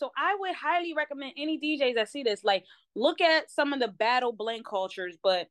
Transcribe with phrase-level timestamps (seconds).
[0.00, 2.64] so I would highly recommend any DJs that see this, like,
[2.96, 5.48] look at some of the battle blend cultures, but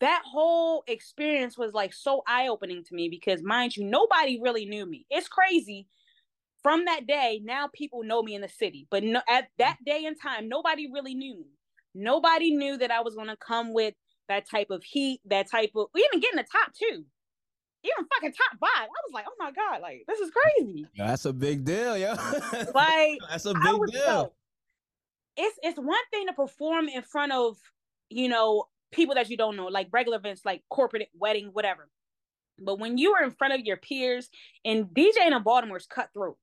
[0.00, 4.86] that whole experience was like so eye-opening to me because mind you, nobody really knew
[4.86, 5.04] me.
[5.10, 5.88] It's crazy.
[6.62, 10.04] From that day, now people know me in the city, but no, at that day
[10.06, 11.50] and time, nobody really knew me.
[11.94, 13.94] Nobody knew that I was going to come with
[14.28, 17.04] that type of heat, that type of we even getting the top two
[17.84, 18.88] even fucking top five.
[18.88, 20.86] I was like, oh my god, like this is crazy.
[20.96, 22.14] That's a big deal, yo.
[22.74, 24.02] like that's a big deal.
[24.04, 24.32] So,
[25.36, 27.56] it's it's one thing to perform in front of
[28.10, 31.88] you know people that you don't know, like regular events, like corporate wedding, whatever.
[32.60, 34.28] But when you are in front of your peers
[34.64, 36.36] and DJ in Baltimore's cutthroat.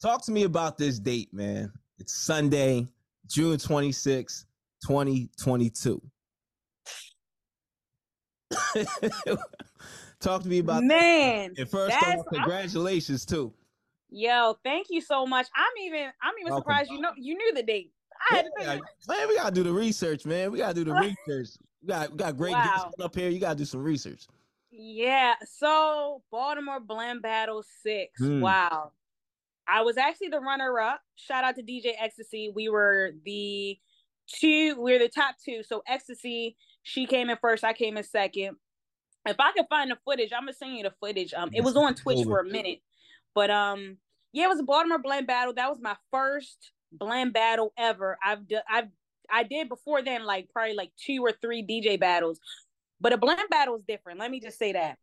[0.00, 1.72] Talk to me about this date, man.
[1.98, 2.86] It's Sunday,
[3.26, 4.46] June 26,
[4.86, 6.02] 2022.
[10.22, 11.52] Talk to me about man.
[11.58, 13.52] And first off, congratulations I'm, too.
[14.08, 15.48] Yo, thank you so much.
[15.56, 16.62] I'm even I'm even Welcome.
[16.62, 17.90] surprised you know you knew the date.
[18.30, 20.52] I had yeah, man, we gotta do the research, man.
[20.52, 20.92] We gotta do the
[21.26, 21.56] research.
[21.82, 22.64] We got we got great wow.
[22.64, 23.30] guests up here.
[23.30, 24.28] You gotta do some research.
[24.70, 25.34] Yeah.
[25.44, 28.20] So Baltimore Blend Battle Six.
[28.20, 28.40] Mm.
[28.40, 28.92] Wow.
[29.66, 31.00] I was actually the runner up.
[31.16, 32.52] Shout out to DJ Ecstasy.
[32.54, 33.76] We were the
[34.28, 34.80] two.
[34.80, 35.62] We are the top two.
[35.64, 37.64] So Ecstasy, she came in first.
[37.64, 38.56] I came in second
[39.26, 41.32] if I can find the footage, I'm gonna send you the footage.
[41.34, 42.80] Um, it was on Twitch for a minute,
[43.34, 43.98] but um,
[44.32, 45.54] yeah, it was a Baltimore blend battle.
[45.54, 48.18] That was my first blend battle ever.
[48.24, 48.88] I've d- I've
[49.30, 52.40] I did before then like probably like two or three DJ battles,
[53.00, 54.18] but a blend battle is different.
[54.18, 54.98] Let me just say that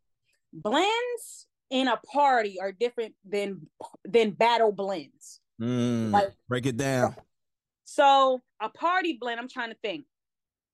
[0.52, 3.66] blends in a party are different than
[4.04, 5.40] than battle blends.
[5.60, 7.16] Mm, like break it down.
[7.84, 10.04] So a party blend, I'm trying to think.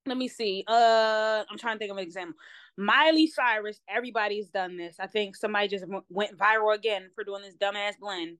[0.07, 0.63] Let me see.
[0.67, 2.35] Uh, I'm trying to think of an example.
[2.77, 4.97] Miley Cyrus, everybody's done this.
[4.99, 8.37] I think somebody just w- went viral again for doing this dumbass blend.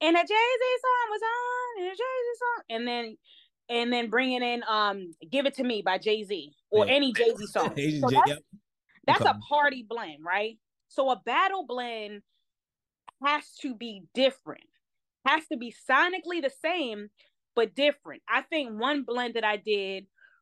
[0.00, 3.16] And a Jay Z song was on, and a Jay Z song, and then
[3.70, 6.92] and then bringing in um "Give It to Me" by Jay Z or yeah.
[6.92, 7.74] any Jay Z song.
[8.00, 8.40] so that's,
[9.06, 10.58] that's a party blend, right?
[10.88, 12.22] So a battle blend
[13.24, 14.64] has to be different,
[15.26, 17.08] has to be sonically the same
[17.54, 18.22] but different.
[18.28, 20.06] I think one blend that I did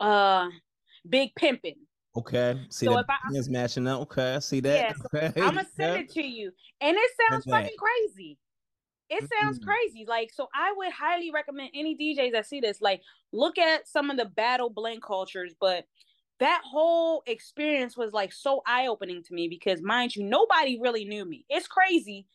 [0.00, 0.48] uh
[1.08, 1.76] big pimping.
[2.16, 2.58] Okay.
[2.70, 4.00] See so that is matching up.
[4.02, 4.96] Okay, I see that.
[4.96, 5.40] Yeah, okay.
[5.40, 6.50] I'm gonna send it to you.
[6.80, 8.38] And it sounds fucking crazy.
[9.08, 9.68] It sounds mm-hmm.
[9.68, 10.04] crazy.
[10.08, 13.02] Like, so I would highly recommend any DJs that see this, like,
[13.32, 15.84] look at some of the battle blend cultures, but
[16.40, 21.24] that whole experience was like so eye-opening to me because mind you, nobody really knew
[21.24, 21.44] me.
[21.48, 22.26] It's crazy.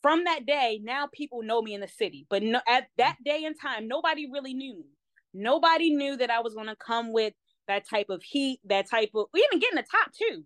[0.00, 3.44] From that day, now people know me in the city, but no, at that day
[3.44, 4.95] and time, nobody really knew me.
[5.36, 7.34] Nobody knew that I was going to come with
[7.68, 10.44] that type of heat, that type of even getting the top two,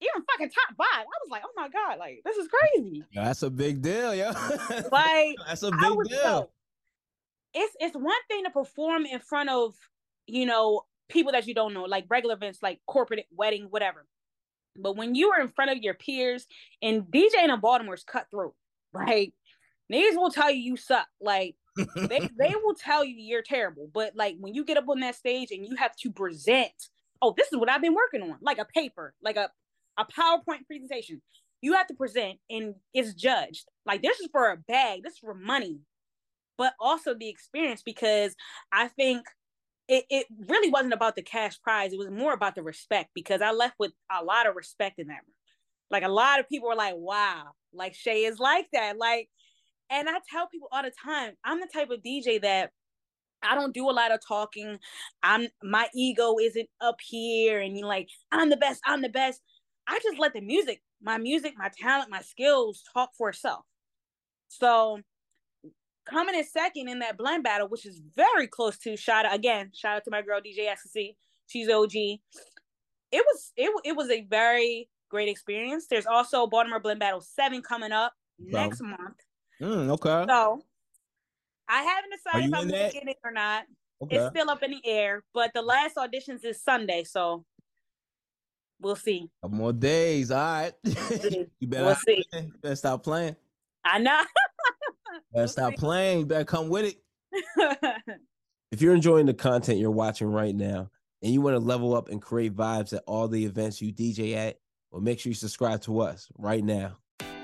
[0.00, 1.00] even fucking top five.
[1.00, 3.04] I was like, oh my god, like this is crazy.
[3.14, 4.30] That's a big deal, yo.
[4.92, 6.18] like that's a big deal.
[6.22, 6.50] So,
[7.54, 9.74] it's it's one thing to perform in front of
[10.26, 14.06] you know people that you don't know, like regular events, like corporate wedding, whatever.
[14.76, 16.46] But when you are in front of your peers
[16.82, 18.54] and DJ in Baltimore's cutthroat,
[18.92, 19.32] right?
[19.92, 21.06] niggas will tell you you suck.
[21.20, 25.00] Like they they will tell you you're terrible, but like when you get up on
[25.00, 26.72] that stage and you have to present,
[27.22, 29.50] oh, this is what I've been working on, like a paper, like a
[29.96, 31.22] a PowerPoint presentation.
[31.60, 33.66] You have to present and it's judged.
[33.86, 35.78] Like this is for a bag, this is for money,
[36.58, 38.34] but also the experience because
[38.72, 39.26] I think
[39.88, 41.92] it, it really wasn't about the cash prize.
[41.92, 45.08] It was more about the respect because I left with a lot of respect in
[45.08, 45.34] that room.
[45.90, 48.96] Like a lot of people were like, wow, like Shay is like that.
[48.98, 49.28] Like,
[49.90, 52.70] and I tell people all the time, I'm the type of DJ that
[53.42, 54.78] I don't do a lot of talking.
[55.22, 59.40] I'm my ego isn't up here and you like, I'm the best, I'm the best.
[59.86, 63.64] I just let the music, my music, my talent, my skills talk for itself.
[64.48, 65.00] So
[66.06, 69.70] coming in second in that blend battle, which is very close to shout out again,
[69.74, 71.16] shout out to my girl DJ Ecstasy.
[71.46, 71.94] She's OG.
[71.94, 72.20] It
[73.12, 75.86] was it, it was a very great experience.
[75.88, 79.16] There's also Baltimore Blend Battle 7 coming up next month.
[79.60, 80.24] Mm, okay.
[80.28, 80.62] So
[81.68, 83.64] I haven't decided if I'm gonna get it or not.
[84.02, 84.16] Okay.
[84.16, 87.44] It's still up in the air, but the last auditions is Sunday, so
[88.80, 89.30] we'll see.
[89.42, 90.72] Couple more days, all right.
[90.84, 92.24] you better we'll see.
[92.32, 93.36] You better stop playing.
[93.84, 94.22] I know.
[95.32, 96.20] better stop playing.
[96.20, 98.08] You better come with it.
[98.72, 100.90] if you're enjoying the content you're watching right now,
[101.22, 104.34] and you want to level up and create vibes at all the events you DJ
[104.34, 104.58] at,
[104.90, 106.98] well, make sure you subscribe to us right now.